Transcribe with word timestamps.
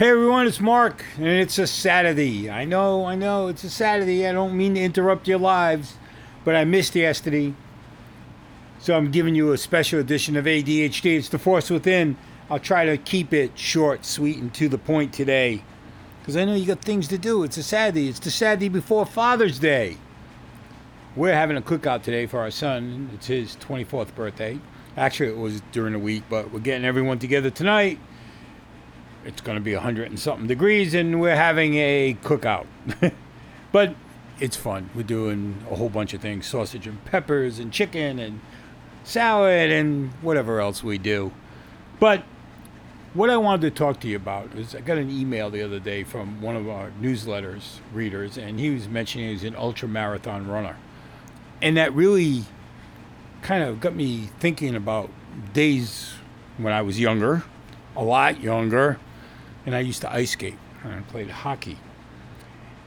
Hey 0.00 0.08
everyone, 0.08 0.46
it's 0.46 0.60
Mark, 0.60 1.04
and 1.18 1.26
it's 1.26 1.58
a 1.58 1.66
Saturday. 1.66 2.48
I 2.48 2.64
know, 2.64 3.04
I 3.04 3.16
know, 3.16 3.48
it's 3.48 3.64
a 3.64 3.68
Saturday. 3.68 4.26
I 4.26 4.32
don't 4.32 4.56
mean 4.56 4.74
to 4.76 4.80
interrupt 4.80 5.28
your 5.28 5.38
lives, 5.38 5.96
but 6.42 6.56
I 6.56 6.64
missed 6.64 6.94
yesterday. 6.94 7.52
So 8.78 8.96
I'm 8.96 9.10
giving 9.10 9.34
you 9.34 9.52
a 9.52 9.58
special 9.58 10.00
edition 10.00 10.38
of 10.38 10.46
ADHD. 10.46 11.18
It's 11.18 11.28
the 11.28 11.38
Force 11.38 11.68
Within. 11.68 12.16
I'll 12.48 12.58
try 12.58 12.86
to 12.86 12.96
keep 12.96 13.34
it 13.34 13.58
short, 13.58 14.06
sweet, 14.06 14.38
and 14.38 14.54
to 14.54 14.70
the 14.70 14.78
point 14.78 15.12
today. 15.12 15.64
Because 16.22 16.34
I 16.34 16.46
know 16.46 16.54
you 16.54 16.64
got 16.64 16.80
things 16.80 17.06
to 17.08 17.18
do. 17.18 17.44
It's 17.44 17.58
a 17.58 17.62
Saturday. 17.62 18.08
It's 18.08 18.20
the 18.20 18.30
Saturday 18.30 18.70
before 18.70 19.04
Father's 19.04 19.58
Day. 19.58 19.98
We're 21.14 21.34
having 21.34 21.58
a 21.58 21.62
cookout 21.62 22.04
today 22.04 22.24
for 22.24 22.40
our 22.40 22.50
son. 22.50 23.10
It's 23.12 23.26
his 23.26 23.54
24th 23.56 24.14
birthday. 24.14 24.60
Actually, 24.96 25.28
it 25.28 25.36
was 25.36 25.60
during 25.72 25.92
the 25.92 25.98
week, 25.98 26.22
but 26.30 26.50
we're 26.50 26.60
getting 26.60 26.86
everyone 26.86 27.18
together 27.18 27.50
tonight 27.50 27.98
it's 29.24 29.40
going 29.40 29.56
to 29.56 29.62
be 29.62 29.74
100 29.74 30.08
and 30.08 30.18
something 30.18 30.46
degrees 30.46 30.94
and 30.94 31.20
we're 31.20 31.36
having 31.36 31.74
a 31.74 32.16
cookout. 32.22 32.66
but 33.72 33.94
it's 34.40 34.56
fun. 34.56 34.90
We're 34.94 35.02
doing 35.02 35.62
a 35.70 35.76
whole 35.76 35.90
bunch 35.90 36.14
of 36.14 36.20
things 36.20 36.46
sausage 36.46 36.86
and 36.86 37.04
peppers 37.04 37.58
and 37.58 37.72
chicken 37.72 38.18
and 38.18 38.40
salad 39.04 39.70
and 39.70 40.10
whatever 40.22 40.60
else 40.60 40.82
we 40.82 40.98
do. 40.98 41.32
But 41.98 42.24
what 43.12 43.28
I 43.28 43.36
wanted 43.36 43.62
to 43.62 43.70
talk 43.72 44.00
to 44.00 44.08
you 44.08 44.16
about 44.16 44.54
is 44.54 44.74
I 44.74 44.80
got 44.80 44.96
an 44.96 45.10
email 45.10 45.50
the 45.50 45.62
other 45.62 45.80
day 45.80 46.04
from 46.04 46.40
one 46.40 46.56
of 46.56 46.68
our 46.68 46.92
newsletters 47.00 47.80
readers, 47.92 48.38
and 48.38 48.60
he 48.60 48.70
was 48.70 48.88
mentioning 48.88 49.30
he's 49.30 49.42
an 49.42 49.56
ultra 49.56 49.88
marathon 49.88 50.46
runner. 50.46 50.76
And 51.60 51.76
that 51.76 51.92
really 51.92 52.44
kind 53.42 53.64
of 53.64 53.80
got 53.80 53.94
me 53.94 54.30
thinking 54.38 54.74
about 54.74 55.10
days 55.52 56.12
when 56.56 56.72
I 56.72 56.82
was 56.82 57.00
younger, 57.00 57.42
a 57.96 58.04
lot 58.04 58.40
younger, 58.40 58.98
and 59.70 59.76
I 59.76 59.80
used 59.82 60.00
to 60.00 60.12
ice 60.12 60.32
skate 60.32 60.58
and 60.82 60.92
I 60.92 61.00
played 61.02 61.30
hockey. 61.30 61.78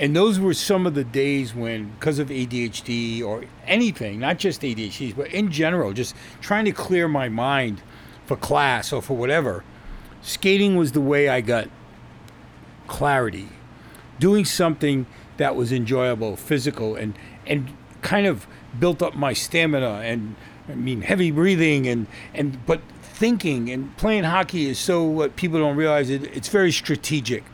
And 0.00 0.16
those 0.16 0.40
were 0.40 0.52
some 0.52 0.84
of 0.84 0.94
the 0.94 1.04
days 1.04 1.54
when, 1.54 1.90
because 1.90 2.18
of 2.18 2.26
ADHD 2.26 3.22
or 3.22 3.44
anything, 3.68 4.18
not 4.18 4.38
just 4.40 4.62
ADHD, 4.62 5.14
but 5.14 5.28
in 5.28 5.52
general, 5.52 5.92
just 5.92 6.16
trying 6.40 6.64
to 6.64 6.72
clear 6.72 7.06
my 7.06 7.28
mind 7.28 7.82
for 8.26 8.36
class 8.36 8.92
or 8.92 9.00
for 9.00 9.16
whatever, 9.16 9.62
skating 10.22 10.74
was 10.74 10.90
the 10.90 11.00
way 11.00 11.28
I 11.28 11.40
got 11.40 11.68
clarity. 12.88 13.48
Doing 14.18 14.44
something 14.44 15.06
that 15.36 15.54
was 15.54 15.70
enjoyable, 15.70 16.34
physical, 16.34 16.96
and, 16.96 17.16
and 17.46 17.76
kind 18.00 18.26
of 18.26 18.48
built 18.76 19.02
up 19.02 19.14
my 19.14 19.32
stamina 19.32 20.00
and 20.02 20.34
I 20.72 20.74
mean 20.74 21.02
heavy 21.02 21.30
breathing 21.30 21.86
and, 21.86 22.06
and 22.34 22.64
but 22.64 22.80
thinking 23.02 23.70
and 23.70 23.94
playing 23.98 24.24
hockey 24.24 24.68
is 24.68 24.78
so 24.78 25.04
what 25.04 25.36
people 25.36 25.58
don't 25.58 25.76
realize 25.76 26.10
it, 26.10 26.24
it's 26.34 26.48
very 26.48 26.72
strategic. 26.72 27.44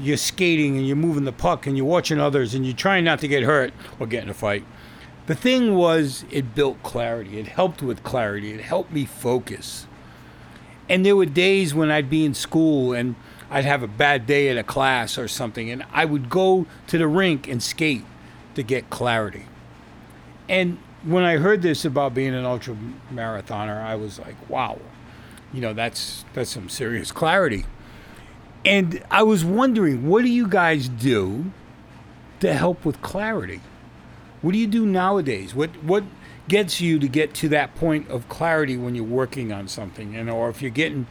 You're 0.00 0.16
skating 0.16 0.76
and 0.76 0.86
you're 0.86 0.96
moving 0.96 1.24
the 1.24 1.32
puck 1.32 1.66
and 1.66 1.76
you're 1.76 1.86
watching 1.86 2.18
others 2.18 2.54
and 2.54 2.64
you're 2.64 2.74
trying 2.74 3.04
not 3.04 3.20
to 3.20 3.28
get 3.28 3.44
hurt 3.44 3.72
or 4.00 4.06
get 4.06 4.24
in 4.24 4.30
a 4.30 4.34
fight. 4.34 4.64
The 5.26 5.34
thing 5.34 5.74
was 5.74 6.24
it 6.30 6.54
built 6.54 6.82
clarity. 6.82 7.38
It 7.38 7.48
helped 7.48 7.82
with 7.82 8.02
clarity. 8.02 8.52
It 8.52 8.62
helped 8.62 8.92
me 8.92 9.04
focus. 9.04 9.86
And 10.88 11.04
there 11.04 11.16
were 11.16 11.26
days 11.26 11.74
when 11.74 11.90
i'd 11.90 12.10
be 12.10 12.24
in 12.24 12.34
school 12.34 12.92
and 12.92 13.14
i'd 13.50 13.64
have 13.64 13.82
a 13.82 13.88
bad 13.88 14.26
day 14.26 14.48
at 14.48 14.56
a 14.56 14.62
class 14.62 15.16
or 15.16 15.28
something 15.28 15.70
and 15.70 15.84
i 15.92 16.04
would 16.04 16.28
go 16.28 16.66
to 16.86 16.98
the 16.98 17.06
rink 17.06 17.48
and 17.48 17.62
skate 17.62 18.04
to 18.54 18.62
get 18.62 18.90
clarity. 18.90 19.46
And 20.48 20.78
when 21.04 21.24
i 21.24 21.36
heard 21.36 21.62
this 21.62 21.84
about 21.84 22.14
being 22.14 22.34
an 22.34 22.44
ultra 22.44 22.76
marathoner 23.12 23.82
i 23.82 23.94
was 23.94 24.18
like 24.18 24.36
wow 24.48 24.78
you 25.54 25.60
know 25.60 25.72
that's 25.72 26.24
that's 26.34 26.50
some 26.50 26.68
serious 26.68 27.12
clarity. 27.12 27.64
And 28.66 29.02
I 29.10 29.22
was 29.22 29.44
wondering, 29.44 30.08
what 30.08 30.22
do 30.22 30.28
you 30.28 30.48
guys 30.48 30.88
do 30.88 31.52
to 32.40 32.52
help 32.52 32.84
with 32.84 33.00
clarity? 33.02 33.60
What 34.42 34.52
do 34.52 34.58
you 34.58 34.66
do 34.66 34.84
nowadays? 34.84 35.54
What 35.54 35.70
what 35.84 36.02
gets 36.48 36.80
you 36.80 36.98
to 36.98 37.08
get 37.08 37.32
to 37.34 37.48
that 37.50 37.74
point 37.76 38.10
of 38.10 38.28
clarity 38.28 38.76
when 38.76 38.94
you're 38.94 39.04
working 39.04 39.52
on 39.52 39.68
something, 39.68 40.16
and 40.16 40.28
or 40.28 40.50
if 40.50 40.60
you're 40.60 40.70
getting 40.70 41.06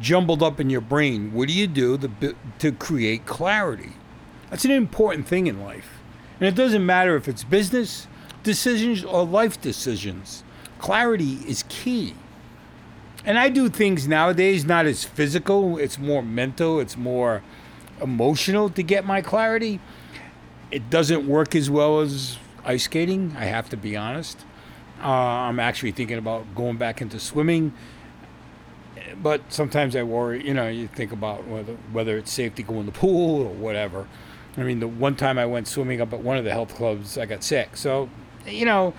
jumbled 0.00 0.42
up 0.42 0.58
in 0.58 0.68
your 0.68 0.80
brain, 0.80 1.32
what 1.32 1.46
do 1.46 1.54
you 1.54 1.68
do 1.68 1.96
to 1.96 2.34
to 2.58 2.72
create 2.72 3.26
clarity? 3.26 3.92
That's 4.50 4.64
an 4.64 4.72
important 4.72 5.28
thing 5.28 5.46
in 5.46 5.62
life, 5.62 6.00
and 6.40 6.48
it 6.48 6.56
doesn't 6.56 6.84
matter 6.84 7.14
if 7.14 7.28
it's 7.28 7.44
business 7.44 8.08
decisions 8.44 9.04
or 9.04 9.24
life 9.24 9.60
decisions. 9.60 10.44
Clarity 10.78 11.38
is 11.46 11.64
key. 11.68 12.14
And 13.24 13.38
I 13.38 13.48
do 13.48 13.68
things 13.68 14.06
nowadays 14.06 14.64
not 14.64 14.86
as 14.86 15.02
physical, 15.02 15.78
it's 15.78 15.98
more 15.98 16.22
mental, 16.22 16.78
it's 16.78 16.96
more 16.96 17.42
emotional 18.00 18.68
to 18.70 18.82
get 18.82 19.04
my 19.04 19.22
clarity. 19.22 19.80
It 20.70 20.90
doesn't 20.90 21.26
work 21.26 21.54
as 21.54 21.70
well 21.70 22.00
as 22.00 22.38
ice 22.64 22.84
skating, 22.84 23.34
I 23.38 23.46
have 23.46 23.68
to 23.70 23.76
be 23.76 23.96
honest. 23.96 24.44
Uh, 25.02 25.08
I'm 25.08 25.58
actually 25.58 25.92
thinking 25.92 26.18
about 26.18 26.54
going 26.54 26.76
back 26.76 27.00
into 27.00 27.18
swimming. 27.18 27.72
But 29.22 29.52
sometimes 29.52 29.96
I 29.96 30.02
worry, 30.02 30.46
you 30.46 30.54
know, 30.54 30.68
you 30.68 30.88
think 30.88 31.12
about 31.12 31.46
whether, 31.46 31.74
whether 31.92 32.18
it's 32.18 32.32
safe 32.32 32.54
to 32.56 32.62
go 32.62 32.74
in 32.80 32.86
the 32.86 32.92
pool 32.92 33.42
or 33.42 33.52
whatever. 33.52 34.06
I 34.56 34.62
mean, 34.62 34.80
the 34.80 34.88
one 34.88 35.16
time 35.16 35.38
I 35.38 35.46
went 35.46 35.66
swimming 35.66 36.00
up 36.00 36.12
at 36.12 36.20
one 36.20 36.36
of 36.36 36.44
the 36.44 36.52
health 36.52 36.74
clubs, 36.74 37.18
I 37.18 37.26
got 37.26 37.42
sick. 37.42 37.76
So, 37.76 38.08
you 38.46 38.64
know, 38.64 38.94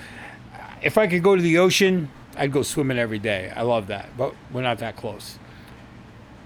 if 0.82 0.98
I 0.98 1.08
could 1.08 1.24
go 1.24 1.36
to 1.36 1.42
the 1.42 1.58
ocean, 1.58 2.10
I'd 2.38 2.52
go 2.52 2.64
swimming 2.64 2.98
every 2.98 3.20
day. 3.20 3.52
I 3.56 3.62
love 3.62 3.88
that, 3.88 4.10
but 4.18 4.36
we're 4.52 4.62
not 4.62 4.80
that 4.80 4.96
close. 4.96 5.40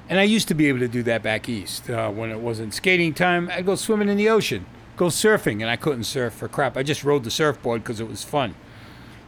And 0.08 0.20
I 0.20 0.24
used 0.24 0.48
to 0.48 0.54
be 0.54 0.68
able 0.68 0.80
to 0.80 0.88
do 0.88 1.04
that 1.04 1.22
back 1.22 1.48
east 1.48 1.90
uh, 1.90 2.10
when 2.10 2.32
it 2.32 2.40
wasn't 2.40 2.74
skating 2.74 3.14
time. 3.14 3.50
I'd 3.52 3.66
go 3.66 3.76
swimming 3.76 4.10
in 4.10 4.18
the 4.18 4.30
ocean, 4.30 4.66
go 4.98 5.06
surfing, 5.06 5.62
and 5.62 5.70
I 5.70 5.76
couldn't 5.76 6.06
surf 6.06 6.34
for 6.34 6.48
crap. 6.48 6.78
I 6.78 6.84
just 6.84 7.04
rode 7.04 7.24
the 7.24 7.32
surfboard 7.32 7.84
because 7.84 8.00
it 8.00 8.08
was 8.08 8.24
fun. 8.24 8.56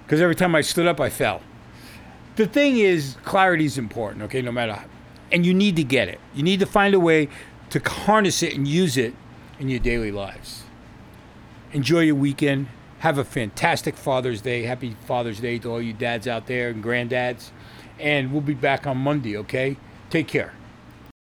Because 0.03 0.21
every 0.21 0.35
time 0.35 0.55
I 0.55 0.61
stood 0.61 0.87
up, 0.87 0.99
I 0.99 1.09
fell. 1.09 1.41
The 2.35 2.47
thing 2.47 2.77
is, 2.77 3.15
clarity 3.23 3.65
is 3.65 3.77
important. 3.77 4.23
Okay, 4.23 4.41
no 4.41 4.51
matter, 4.51 4.73
how, 4.73 4.85
and 5.31 5.45
you 5.45 5.53
need 5.53 5.75
to 5.75 5.83
get 5.83 6.07
it. 6.07 6.19
You 6.33 6.43
need 6.43 6.59
to 6.59 6.65
find 6.65 6.93
a 6.93 6.99
way 6.99 7.29
to 7.69 7.79
harness 7.79 8.41
it 8.43 8.55
and 8.55 8.67
use 8.67 8.97
it 8.97 9.13
in 9.59 9.69
your 9.69 9.79
daily 9.79 10.11
lives. 10.11 10.63
Enjoy 11.73 11.99
your 11.99 12.15
weekend 12.15 12.67
have 13.01 13.17
a 13.17 13.23
fantastic 13.23 13.97
Father's 13.97 14.41
Day. 14.41 14.61
Happy 14.61 14.95
Father's 15.05 15.39
Day 15.39 15.57
to 15.57 15.71
all 15.71 15.81
you 15.81 15.91
dads 15.91 16.27
out 16.27 16.45
there 16.45 16.69
and 16.69 16.83
granddads. 16.83 17.49
And 17.99 18.31
we'll 18.31 18.41
be 18.41 18.53
back 18.53 18.85
on 18.85 18.97
Monday, 18.97 19.35
okay? 19.37 19.77
Take 20.11 20.27
care. 20.27 20.53